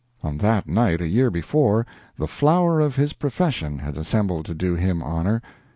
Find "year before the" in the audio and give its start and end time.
1.07-2.25